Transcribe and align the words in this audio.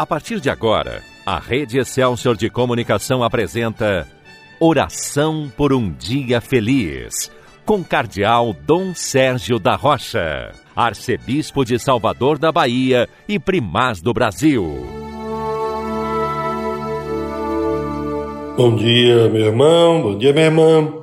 A 0.00 0.06
partir 0.06 0.40
de 0.40 0.48
agora, 0.48 1.02
a 1.26 1.38
Rede 1.38 1.78
Excelsior 1.78 2.34
de 2.34 2.48
Comunicação 2.48 3.22
apresenta 3.22 4.08
Oração 4.58 5.52
por 5.54 5.74
um 5.74 5.92
Dia 5.92 6.40
Feliz, 6.40 7.30
com 7.66 7.84
Cardeal 7.84 8.54
Dom 8.54 8.94
Sérgio 8.94 9.58
da 9.58 9.76
Rocha, 9.76 10.52
Arcebispo 10.74 11.66
de 11.66 11.78
Salvador 11.78 12.38
da 12.38 12.50
Bahia 12.50 13.06
e 13.28 13.38
Primaz 13.38 14.00
do 14.00 14.14
Brasil. 14.14 14.86
Bom 18.56 18.76
dia, 18.76 19.28
meu 19.28 19.48
irmão, 19.48 20.00
bom 20.00 20.16
dia, 20.16 20.32
minha 20.32 20.46
irmã. 20.46 20.94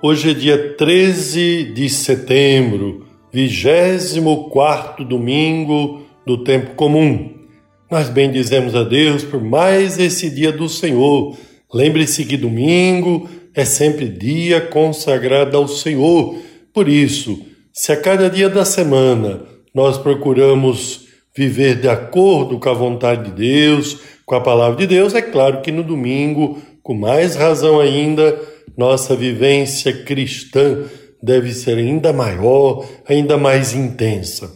Hoje 0.00 0.30
é 0.30 0.34
dia 0.34 0.76
13 0.76 1.72
de 1.74 1.90
setembro, 1.90 3.04
24 3.32 5.04
domingo 5.04 6.02
do 6.24 6.44
tempo 6.44 6.76
comum. 6.76 7.35
Nós 7.88 8.08
bendizemos 8.08 8.74
a 8.74 8.82
Deus 8.82 9.22
por 9.22 9.40
mais 9.40 9.98
esse 9.98 10.28
dia 10.28 10.50
do 10.50 10.68
Senhor. 10.68 11.36
Lembre-se 11.72 12.24
que 12.24 12.36
domingo 12.36 13.28
é 13.54 13.64
sempre 13.64 14.08
dia 14.08 14.60
consagrado 14.60 15.56
ao 15.56 15.68
Senhor. 15.68 16.36
Por 16.74 16.88
isso, 16.88 17.40
se 17.72 17.92
a 17.92 17.96
cada 17.96 18.28
dia 18.28 18.48
da 18.48 18.64
semana 18.64 19.44
nós 19.72 19.98
procuramos 19.98 21.06
viver 21.34 21.80
de 21.80 21.88
acordo 21.88 22.58
com 22.58 22.68
a 22.68 22.74
vontade 22.74 23.30
de 23.30 23.36
Deus, 23.36 23.98
com 24.24 24.34
a 24.34 24.40
palavra 24.40 24.78
de 24.78 24.86
Deus, 24.88 25.14
é 25.14 25.22
claro 25.22 25.60
que 25.60 25.70
no 25.70 25.84
domingo, 25.84 26.60
com 26.82 26.94
mais 26.94 27.36
razão 27.36 27.78
ainda, 27.78 28.36
nossa 28.76 29.14
vivência 29.14 29.92
cristã 30.04 30.82
deve 31.22 31.52
ser 31.52 31.78
ainda 31.78 32.12
maior, 32.12 32.84
ainda 33.06 33.36
mais 33.36 33.74
intensa. 33.74 34.52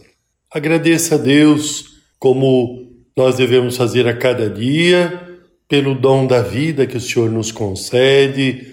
Agradeça 0.52 1.15
a 1.15 1.18
Deus 1.18 1.84
como 2.18 2.89
nós 3.20 3.37
devemos 3.37 3.77
fazer 3.77 4.09
a 4.09 4.16
cada 4.16 4.48
dia, 4.48 5.20
pelo 5.68 5.95
dom 5.95 6.26
da 6.26 6.40
vida 6.40 6.87
que 6.87 6.96
o 6.96 7.01
Senhor 7.01 7.30
nos 7.30 7.52
concede, 7.52 8.68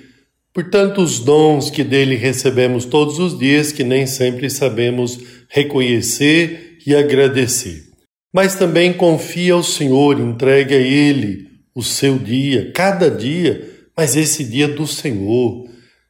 por 0.53 0.69
tantos 0.69 1.19
dons 1.19 1.69
que 1.69 1.83
dele 1.83 2.15
recebemos 2.15 2.85
todos 2.85 3.19
os 3.19 3.37
dias 3.37 3.73
que 3.73 3.83
nem 3.83 4.07
sempre 4.07 4.49
sabemos 4.49 5.19
reconhecer 5.49 6.77
e 6.87 6.95
agradecer. 6.95 7.89
Mas 8.33 8.55
também 8.55 8.93
confia 8.93 9.53
ao 9.53 9.63
Senhor, 9.63 10.17
entregue 10.17 10.75
a 10.75 10.79
Ele 10.79 11.49
o 11.75 11.83
seu 11.83 12.17
dia, 12.17 12.71
cada 12.73 13.11
dia, 13.11 13.69
mas 13.97 14.15
esse 14.15 14.45
dia 14.45 14.69
do 14.69 14.87
Senhor 14.87 15.67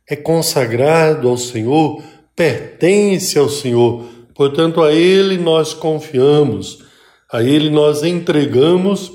é 0.07 0.15
consagrado 0.15 1.27
ao 1.27 1.39
Senhor, 1.39 2.03
pertence 2.35 3.35
ao 3.39 3.49
Senhor, 3.49 4.05
portanto 4.35 4.83
a 4.83 4.93
Ele 4.93 5.39
nós 5.39 5.73
confiamos 5.73 6.85
a 7.31 7.43
Ele 7.43 7.69
nós 7.69 8.03
entregamos 8.03 9.11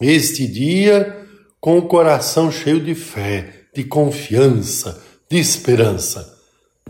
este 0.00 0.46
dia 0.46 1.24
com 1.60 1.78
o 1.78 1.88
coração 1.88 2.50
cheio 2.50 2.80
de 2.80 2.94
fé, 2.94 3.66
de 3.74 3.84
confiança, 3.84 5.02
de 5.30 5.38
esperança. 5.38 6.34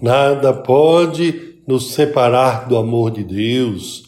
Nada 0.00 0.52
pode 0.52 1.60
nos 1.66 1.92
separar 1.92 2.68
do 2.68 2.76
amor 2.76 3.10
de 3.10 3.22
Deus. 3.24 4.04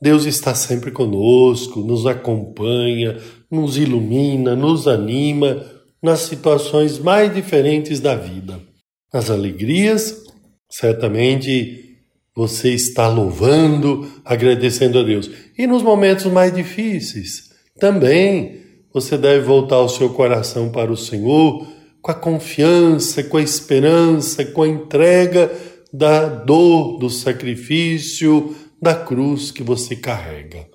Deus 0.00 0.24
está 0.24 0.54
sempre 0.54 0.90
conosco, 0.90 1.80
nos 1.80 2.06
acompanha, 2.06 3.18
nos 3.50 3.76
ilumina, 3.76 4.56
nos 4.56 4.88
anima 4.88 5.64
nas 6.02 6.20
situações 6.20 6.98
mais 6.98 7.32
diferentes 7.32 8.00
da 8.00 8.16
vida. 8.16 8.60
Nas 9.12 9.30
alegrias, 9.30 10.24
certamente 10.68 11.91
você 12.34 12.70
está 12.70 13.08
louvando, 13.08 14.10
agradecendo 14.24 14.98
a 14.98 15.02
Deus. 15.02 15.30
E 15.56 15.66
nos 15.66 15.82
momentos 15.82 16.26
mais 16.26 16.54
difíceis, 16.54 17.50
também 17.78 18.62
você 18.92 19.16
deve 19.16 19.44
voltar 19.44 19.80
o 19.80 19.88
seu 19.88 20.10
coração 20.10 20.70
para 20.70 20.92
o 20.92 20.96
Senhor 20.96 21.66
com 22.00 22.10
a 22.10 22.14
confiança, 22.14 23.22
com 23.22 23.36
a 23.36 23.42
esperança, 23.42 24.44
com 24.44 24.62
a 24.62 24.68
entrega 24.68 25.52
da 25.92 26.26
dor, 26.26 26.98
do 26.98 27.08
sacrifício, 27.08 28.56
da 28.80 28.94
cruz 28.94 29.52
que 29.52 29.62
você 29.62 29.94
carrega. 29.94 30.66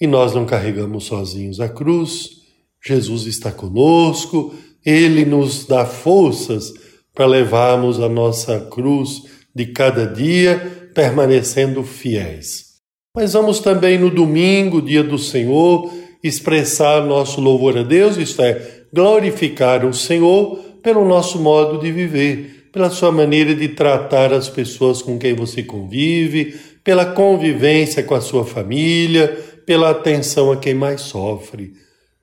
E 0.00 0.06
nós 0.06 0.34
não 0.34 0.46
carregamos 0.46 1.04
sozinhos 1.04 1.58
a 1.58 1.68
cruz, 1.68 2.38
Jesus 2.84 3.26
está 3.26 3.50
conosco, 3.50 4.54
ele 4.86 5.24
nos 5.24 5.66
dá 5.66 5.84
forças 5.84 6.72
para 7.12 7.26
levarmos 7.26 7.98
a 7.98 8.08
nossa 8.08 8.60
cruz 8.60 9.24
de 9.52 9.66
cada 9.66 10.06
dia 10.06 10.87
permanecendo 10.94 11.82
fiéis. 11.82 12.68
Mas 13.14 13.32
vamos 13.32 13.60
também 13.60 13.98
no 13.98 14.10
domingo, 14.10 14.80
dia 14.80 15.02
do 15.02 15.18
Senhor, 15.18 15.92
expressar 16.22 17.04
nosso 17.04 17.40
louvor 17.40 17.76
a 17.78 17.82
Deus, 17.82 18.16
isto 18.16 18.42
é, 18.42 18.84
glorificar 18.92 19.84
o 19.84 19.92
Senhor 19.92 20.56
pelo 20.82 21.06
nosso 21.06 21.38
modo 21.40 21.78
de 21.78 21.90
viver, 21.90 22.68
pela 22.72 22.90
sua 22.90 23.10
maneira 23.10 23.54
de 23.54 23.68
tratar 23.68 24.32
as 24.32 24.48
pessoas 24.48 25.02
com 25.02 25.18
quem 25.18 25.34
você 25.34 25.62
convive, 25.62 26.54
pela 26.84 27.06
convivência 27.06 28.02
com 28.02 28.14
a 28.14 28.20
sua 28.20 28.44
família, 28.44 29.28
pela 29.66 29.90
atenção 29.90 30.50
a 30.50 30.56
quem 30.56 30.74
mais 30.74 31.02
sofre. 31.02 31.72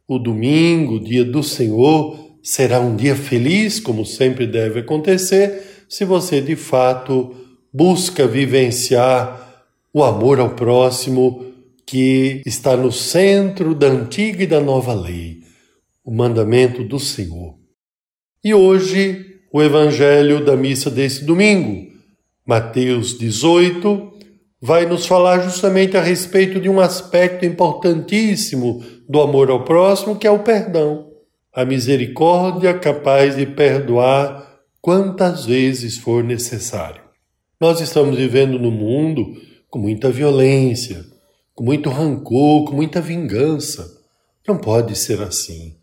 O 0.07 0.17
domingo, 0.17 0.99
dia 0.99 1.23
do 1.23 1.43
Senhor, 1.43 2.37
será 2.41 2.79
um 2.79 2.95
dia 2.95 3.15
feliz, 3.15 3.79
como 3.79 4.05
sempre 4.05 4.47
deve 4.47 4.79
acontecer, 4.79 5.85
se 5.89 6.05
você 6.05 6.41
de 6.41 6.55
fato 6.55 7.35
busca 7.75 8.25
vivenciar 8.25 9.65
o 9.93 10.01
amor 10.01 10.39
ao 10.39 10.51
próximo 10.51 11.53
que 11.85 12.41
está 12.45 12.77
no 12.77 12.89
centro 12.89 13.75
da 13.75 13.87
antiga 13.87 14.43
e 14.43 14.47
da 14.47 14.61
nova 14.61 14.93
lei, 14.93 15.39
o 16.01 16.09
mandamento 16.09 16.85
do 16.85 16.97
Senhor. 16.97 17.55
E 18.41 18.53
hoje, 18.53 19.41
o 19.51 19.61
evangelho 19.61 20.45
da 20.45 20.55
missa 20.55 20.89
desse 20.89 21.25
domingo, 21.25 21.91
Mateus 22.45 23.17
18, 23.17 24.09
vai 24.61 24.85
nos 24.85 25.05
falar 25.05 25.39
justamente 25.39 25.97
a 25.97 26.01
respeito 26.01 26.61
de 26.61 26.69
um 26.69 26.79
aspecto 26.79 27.45
importantíssimo 27.45 28.85
do 29.07 29.19
amor 29.19 29.49
ao 29.49 29.65
próximo, 29.65 30.15
que 30.15 30.25
é 30.25 30.31
o 30.31 30.39
perdão. 30.39 31.09
A 31.53 31.65
misericórdia 31.65 32.73
capaz 32.73 33.35
de 33.35 33.45
perdoar 33.45 34.61
quantas 34.79 35.45
vezes 35.45 35.97
for 35.97 36.23
necessário. 36.23 37.04
Nós 37.59 37.79
estamos 37.79 38.17
vivendo 38.17 38.59
no 38.59 38.69
mundo 38.69 39.33
com 39.69 39.79
muita 39.79 40.11
violência, 40.11 41.05
com 41.53 41.63
muito 41.63 41.89
rancor, 41.89 42.65
com 42.65 42.75
muita 42.75 42.99
vingança. 42.99 43.89
Não 44.45 44.57
pode 44.57 44.95
ser 44.97 45.21
assim. 45.21 45.75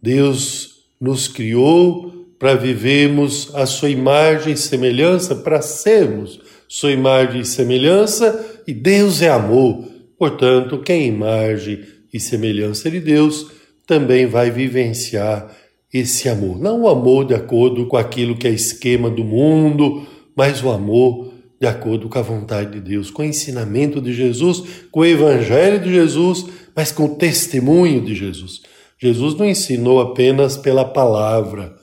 Deus 0.00 0.74
nos 1.00 1.26
criou 1.26 2.12
para 2.38 2.54
vivermos 2.54 3.50
a 3.54 3.64
sua 3.64 3.88
imagem 3.88 4.52
e 4.52 4.56
semelhança, 4.56 5.34
para 5.34 5.62
sermos 5.62 6.38
sua 6.68 6.92
imagem 6.92 7.40
e 7.40 7.46
semelhança, 7.46 8.62
e 8.66 8.74
Deus 8.74 9.22
é 9.22 9.30
amor. 9.30 9.84
Portanto, 10.18 10.78
quem 10.78 11.04
é 11.04 11.06
imagem 11.06 11.80
e 12.12 12.20
semelhança 12.20 12.90
de 12.90 13.00
Deus 13.00 13.46
também 13.86 14.26
vai 14.26 14.50
vivenciar 14.50 15.50
esse 15.92 16.28
amor. 16.28 16.60
Não 16.60 16.82
o 16.82 16.88
amor 16.88 17.24
de 17.24 17.34
acordo 17.34 17.86
com 17.86 17.96
aquilo 17.96 18.36
que 18.36 18.46
é 18.46 18.50
esquema 18.50 19.08
do 19.08 19.24
mundo, 19.24 20.06
mas 20.36 20.62
o 20.62 20.70
amor 20.70 21.32
de 21.58 21.66
acordo 21.66 22.08
com 22.08 22.18
a 22.18 22.22
vontade 22.22 22.72
de 22.72 22.80
Deus, 22.80 23.10
com 23.10 23.22
o 23.22 23.24
ensinamento 23.24 24.00
de 24.00 24.12
Jesus, 24.12 24.62
com 24.90 25.00
o 25.00 25.04
evangelho 25.04 25.80
de 25.80 25.90
Jesus, 25.90 26.46
mas 26.74 26.92
com 26.92 27.06
o 27.06 27.16
testemunho 27.16 28.04
de 28.04 28.14
Jesus. 28.14 28.60
Jesus 28.98 29.34
não 29.34 29.46
ensinou 29.46 30.00
apenas 30.00 30.56
pela 30.56 30.84
palavra, 30.84 31.74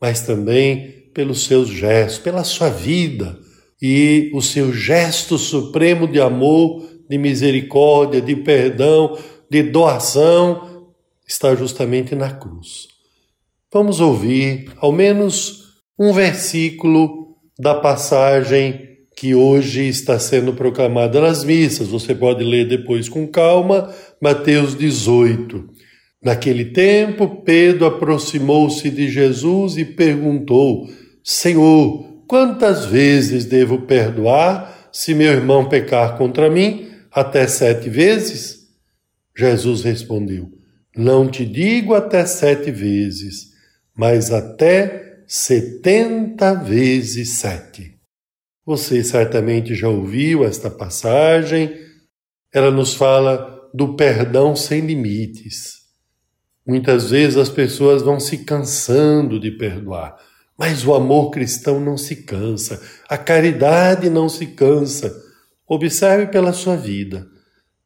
mas 0.00 0.20
também 0.20 1.10
pelos 1.12 1.44
seus 1.44 1.68
gestos, 1.68 2.18
pela 2.18 2.44
sua 2.44 2.68
vida 2.68 3.36
e 3.82 4.30
o 4.32 4.40
seu 4.40 4.72
gesto 4.72 5.36
supremo 5.38 6.06
de 6.06 6.20
amor, 6.20 6.84
de 7.08 7.18
misericórdia, 7.18 8.20
de 8.20 8.36
perdão, 8.36 9.18
de 9.50 9.62
doação, 9.62 10.86
está 11.26 11.54
justamente 11.54 12.14
na 12.14 12.30
cruz. 12.30 12.88
Vamos 13.72 14.00
ouvir 14.00 14.72
ao 14.78 14.92
menos 14.92 15.64
um 15.98 16.12
versículo 16.12 17.25
da 17.58 17.74
passagem 17.74 18.86
que 19.16 19.34
hoje 19.34 19.88
está 19.88 20.18
sendo 20.18 20.52
proclamada 20.52 21.20
nas 21.20 21.42
missas. 21.42 21.88
Você 21.88 22.14
pode 22.14 22.44
ler 22.44 22.68
depois 22.68 23.08
com 23.08 23.26
calma, 23.26 23.90
Mateus 24.20 24.76
18. 24.76 25.66
Naquele 26.22 26.66
tempo, 26.66 27.42
Pedro 27.42 27.86
aproximou-se 27.86 28.90
de 28.90 29.08
Jesus 29.08 29.78
e 29.78 29.84
perguntou: 29.84 30.86
Senhor, 31.24 32.24
quantas 32.26 32.84
vezes 32.84 33.46
devo 33.46 33.82
perdoar 33.82 34.90
se 34.92 35.14
meu 35.14 35.32
irmão 35.32 35.68
pecar 35.68 36.18
contra 36.18 36.50
mim? 36.50 36.88
Até 37.10 37.46
sete 37.46 37.88
vezes? 37.88 38.66
Jesus 39.36 39.82
respondeu: 39.82 40.50
Não 40.94 41.26
te 41.28 41.46
digo 41.46 41.94
até 41.94 42.26
sete 42.26 42.70
vezes, 42.70 43.52
mas 43.96 44.30
até 44.30 45.05
setenta 45.26 46.54
vezes 46.54 47.38
sete. 47.38 47.96
Você 48.64 49.02
certamente 49.04 49.74
já 49.74 49.88
ouviu 49.88 50.44
esta 50.44 50.70
passagem. 50.70 51.74
Ela 52.52 52.70
nos 52.70 52.94
fala 52.94 53.68
do 53.72 53.94
perdão 53.94 54.56
sem 54.56 54.80
limites. 54.80 55.76
Muitas 56.66 57.10
vezes 57.10 57.36
as 57.36 57.48
pessoas 57.48 58.02
vão 58.02 58.18
se 58.18 58.38
cansando 58.38 59.38
de 59.38 59.52
perdoar, 59.52 60.16
mas 60.58 60.84
o 60.84 60.94
amor 60.94 61.30
cristão 61.30 61.78
não 61.78 61.96
se 61.96 62.16
cansa, 62.16 62.82
a 63.08 63.16
caridade 63.16 64.10
não 64.10 64.28
se 64.28 64.46
cansa. 64.46 65.14
Observe 65.68 66.26
pela 66.26 66.52
sua 66.52 66.76
vida. 66.76 67.26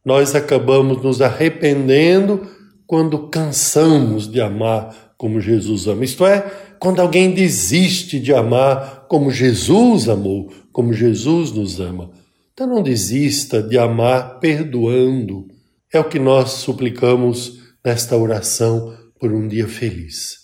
Nós 0.02 0.34
acabamos 0.34 1.02
nos 1.02 1.20
arrependendo 1.20 2.48
quando 2.86 3.28
cansamos 3.28 4.30
de 4.30 4.40
amar 4.40 5.14
como 5.18 5.40
Jesus 5.40 5.86
ama. 5.86 6.04
Isto 6.04 6.24
é, 6.24 6.69
quando 6.80 7.00
alguém 7.00 7.34
desiste 7.34 8.18
de 8.18 8.32
amar 8.32 9.06
como 9.06 9.30
Jesus 9.30 10.08
amou, 10.08 10.50
como 10.72 10.94
Jesus 10.94 11.52
nos 11.52 11.78
ama. 11.78 12.10
Então 12.54 12.66
não 12.66 12.82
desista 12.82 13.62
de 13.62 13.76
amar 13.76 14.40
perdoando. 14.40 15.46
É 15.92 16.00
o 16.00 16.08
que 16.08 16.18
nós 16.18 16.52
suplicamos 16.52 17.60
nesta 17.84 18.16
oração 18.16 18.96
por 19.18 19.30
um 19.30 19.46
dia 19.46 19.68
feliz. 19.68 20.38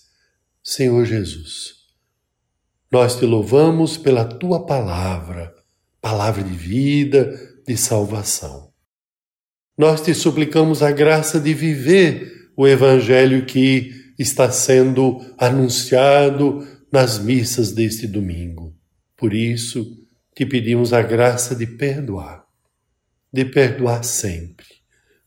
Senhor 0.62 1.06
Jesus, 1.06 1.74
nós 2.92 3.16
te 3.16 3.24
louvamos 3.24 3.96
pela 3.96 4.24
tua 4.24 4.66
palavra, 4.66 5.54
palavra 6.02 6.42
de 6.42 6.54
vida, 6.54 7.34
de 7.66 7.78
salvação. 7.78 8.68
Nós 9.78 10.02
te 10.02 10.12
suplicamos 10.12 10.82
a 10.82 10.90
graça 10.90 11.40
de 11.40 11.54
viver 11.54 12.50
o 12.54 12.66
evangelho 12.66 13.46
que 13.46 14.05
está 14.18 14.50
sendo 14.50 15.20
anunciado 15.38 16.66
nas 16.90 17.18
missas 17.18 17.72
deste 17.72 18.06
domingo. 18.06 18.74
Por 19.16 19.34
isso, 19.34 19.96
te 20.34 20.44
pedimos 20.44 20.92
a 20.92 21.02
graça 21.02 21.54
de 21.54 21.66
perdoar, 21.66 22.44
de 23.32 23.44
perdoar 23.44 24.04
sempre, 24.04 24.66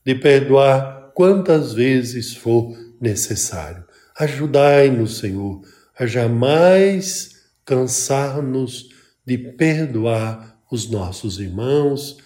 de 0.05 0.15
perdoar 0.15 1.11
quantas 1.13 1.73
vezes 1.73 2.33
for 2.33 2.77
necessário. 3.01 3.83
Ajudai-nos, 4.17 5.17
Senhor, 5.17 5.61
a 5.97 6.05
jamais 6.05 7.39
cansar-nos 7.65 8.89
de 9.25 9.37
perdoar 9.37 10.59
os 10.71 10.89
nossos 10.89 11.39
irmãos, 11.39 12.17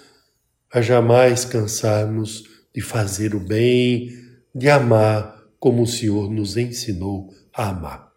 a 0.72 0.82
jamais 0.82 1.46
cansarmos 1.46 2.44
de 2.74 2.82
fazer 2.82 3.36
o 3.36 3.40
bem, 3.40 4.10
de 4.54 4.70
amar 4.70 5.33
como 5.64 5.84
o 5.84 5.88
Senhor 5.88 6.30
nos 6.30 6.58
ensinou 6.58 7.30
a 7.56 7.70
amar. 7.70 8.12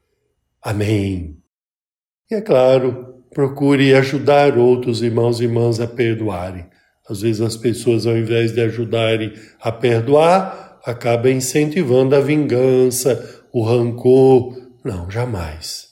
Amém. 0.60 1.36
E 2.28 2.34
é 2.34 2.40
claro, 2.40 3.22
procure 3.32 3.94
ajudar 3.94 4.58
outros 4.58 5.00
irmãos 5.00 5.38
e 5.38 5.44
irmãs 5.44 5.78
a 5.78 5.86
perdoarem. 5.86 6.66
Às 7.08 7.20
vezes 7.20 7.40
as 7.40 7.56
pessoas, 7.56 8.04
ao 8.04 8.18
invés 8.18 8.50
de 8.50 8.60
ajudarem 8.60 9.32
a 9.60 9.70
perdoar, 9.70 10.80
acabam 10.84 11.30
incentivando 11.30 12.16
a 12.16 12.20
vingança, 12.20 13.44
o 13.52 13.62
rancor. 13.62 14.52
Não, 14.84 15.08
jamais. 15.08 15.86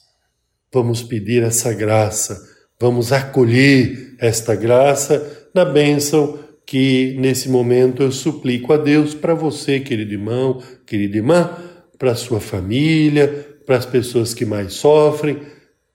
Vamos 0.73 1.03
pedir 1.03 1.41
essa 1.41 1.73
graça, 1.73 2.37
vamos 2.77 3.13
acolher 3.13 4.17
esta 4.19 4.55
graça 4.55 5.47
na 5.53 5.63
bênção 5.63 6.37
que 6.65 7.15
nesse 7.19 7.49
momento 7.49 8.01
eu 8.01 8.11
suplico 8.11 8.73
a 8.73 8.77
Deus 8.77 9.13
para 9.13 9.33
você, 9.33 9.79
querido 9.79 10.13
irmão, 10.13 10.61
querida 10.85 11.17
irmã, 11.17 11.51
para 11.97 12.15
sua 12.15 12.39
família, 12.39 13.27
para 13.65 13.77
as 13.77 13.85
pessoas 13.85 14.33
que 14.33 14.45
mais 14.45 14.73
sofrem 14.73 15.37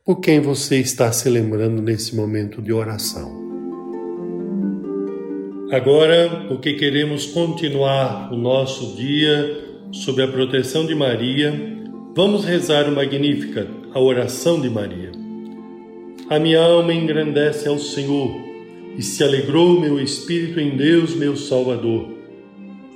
por 0.05 0.21
quem 0.21 0.41
você 0.41 0.77
está 0.77 1.13
se 1.13 1.29
lembrando 1.29 1.83
nesse 1.83 2.15
momento 2.17 2.63
de 2.63 2.73
oração. 2.73 3.41
Agora, 5.73 6.47
porque 6.49 6.75
queremos 6.75 7.27
continuar 7.27 8.33
o 8.33 8.37
nosso 8.37 8.97
dia 8.97 9.69
sob 9.93 10.23
a 10.23 10.29
proteção 10.29 10.87
de 10.87 10.95
Maria, 10.95 11.53
vamos 12.15 12.45
rezar 12.45 12.89
o 12.89 12.93
Magnífica, 12.93 13.69
a 13.93 14.01
oração 14.01 14.61
de 14.61 14.69
Maria. 14.69 15.13
A 16.29 16.39
minha 16.39 16.61
alma 16.61 16.93
engrandece 16.93 17.69
ao 17.69 17.79
Senhor 17.79 18.50
e 18.97 19.03
se 19.03 19.23
alegrou 19.23 19.81
meu 19.81 20.01
espírito 20.01 20.61
em 20.61 20.77
Deus, 20.77 21.15
meu 21.15 21.37
Salvador, 21.37 22.09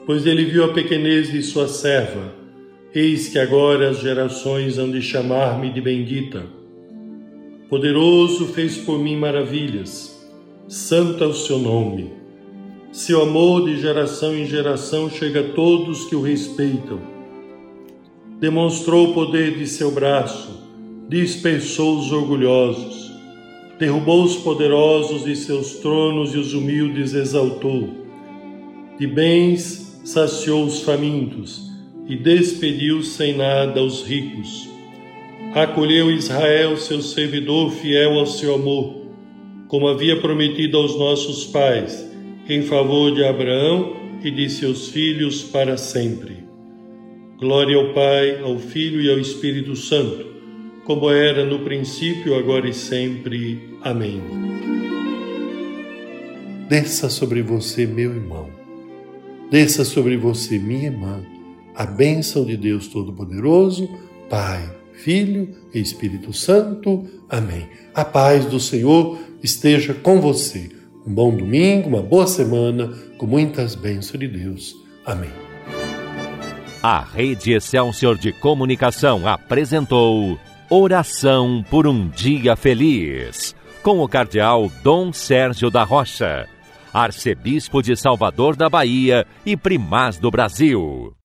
pois 0.07 0.27
ele 0.27 0.45
viu 0.45 0.65
a 0.65 0.73
pequenez 0.73 1.31
de 1.31 1.43
sua 1.43 1.69
serva. 1.69 2.35
Eis 2.95 3.29
que 3.29 3.39
agora 3.39 3.91
as 3.91 4.01
gerações 4.01 4.79
hão 4.79 4.91
de 4.91 5.03
chamar-me 5.03 5.71
de 5.71 5.81
bendita. 5.81 6.45
Poderoso 7.69 8.47
fez 8.47 8.77
por 8.77 8.99
mim 8.99 9.17
maravilhas, 9.17 10.25
santo 10.69 11.25
é 11.25 11.27
o 11.27 11.35
seu 11.35 11.59
nome. 11.59 12.13
Seu 12.93 13.23
amor 13.23 13.65
de 13.65 13.81
geração 13.81 14.33
em 14.37 14.47
geração 14.47 15.11
chega 15.11 15.41
a 15.41 15.53
todos 15.55 16.05
que 16.05 16.15
o 16.15 16.23
respeitam. 16.23 17.01
Demonstrou 18.39 19.11
o 19.11 19.15
poder 19.15 19.59
de 19.59 19.67
seu 19.67 19.91
braço, 19.91 20.63
dispersou 21.09 21.99
os 21.99 22.13
orgulhosos, 22.13 23.04
derrubou 23.79 24.25
os 24.25 24.37
poderosos 24.37 25.25
de 25.25 25.35
seus 25.35 25.75
tronos 25.77 26.35
e 26.35 26.39
os 26.39 26.55
humildes 26.55 27.15
exaltou. 27.15 27.89
De 28.99 29.07
bens 29.07 30.01
saciou 30.05 30.65
os 30.65 30.81
famintos 30.81 31.71
e 32.07 32.17
despediu 32.17 33.03
sem 33.03 33.37
nada 33.37 33.83
os 33.83 34.03
ricos 34.03 34.75
acolheu 35.63 36.11
Israel, 36.11 36.77
seu 36.77 37.01
servidor 37.01 37.71
fiel 37.71 38.19
ao 38.19 38.27
seu 38.27 38.55
amor, 38.55 39.07
como 39.69 39.87
havia 39.87 40.21
prometido 40.21 40.77
aos 40.77 40.99
nossos 40.99 41.45
pais, 41.45 42.11
em 42.49 42.63
favor 42.63 43.15
de 43.15 43.25
Abraão 43.25 43.97
e 44.23 44.31
de 44.31 44.51
seus 44.51 44.89
filhos 44.89 45.45
para 45.45 45.77
sempre. 45.77 46.39
Glória 47.39 47.77
ao 47.77 47.93
Pai, 47.93 48.41
ao 48.43 48.59
Filho 48.59 49.01
e 49.01 49.11
ao 49.11 49.19
Espírito 49.19 49.77
Santo, 49.77 50.34
como 50.85 51.11
era 51.11 51.45
no 51.45 51.61
princípio, 51.61 52.37
agora 52.37 52.69
e 52.69 52.75
sempre. 52.75 53.77
Amém. 53.83 54.23
Desça 56.69 57.09
sobre 57.09 57.43
você, 57.43 57.87
meu 57.87 58.15
irmão, 58.15 58.49
desça 59.51 59.85
sobre 59.85 60.17
você, 60.17 60.59
minha 60.59 60.87
irmã, 60.87 61.23
a 61.75 61.85
bênção 61.85 62.45
de 62.45 62.57
Deus 62.57 62.89
Todo-Poderoso, 62.89 63.89
Pai 64.31 64.75
Filho 64.95 65.55
e 65.75 65.81
Espírito 65.81 66.33
Santo. 66.33 67.05
Amém. 67.29 67.69
A 67.95 68.05
paz 68.05 68.47
do 68.47 68.61
Senhor 68.61 69.19
esteja 69.43 69.93
com 69.93 70.21
você. 70.21 70.71
Um 71.07 71.13
bom 71.13 71.37
domingo, 71.37 71.89
uma 71.89 72.01
boa 72.01 72.27
semana, 72.27 72.89
com 73.19 73.27
muitas 73.27 73.75
bênçãos 73.75 74.19
de 74.19 74.29
Deus. 74.29 74.75
Amém. 75.05 75.31
A 76.83 77.01
Rede 77.01 77.53
Excelsior 77.53 78.17
de 78.17 78.33
Comunicação 78.33 79.27
apresentou 79.27 80.39
Oração 80.77 81.65
por 81.71 81.87
um 81.87 82.09
Dia 82.09 82.57
Feliz, 82.57 83.55
com 83.81 84.01
o 84.01 84.09
Cardeal 84.09 84.69
Dom 84.83 85.13
Sérgio 85.13 85.71
da 85.71 85.85
Rocha, 85.85 86.49
Arcebispo 86.93 87.81
de 87.81 87.97
Salvador 87.97 88.57
da 88.57 88.69
Bahia 88.69 89.25
e 89.47 89.57
Primaz 89.57 90.19
do 90.19 90.33
Brasil. 90.33 91.13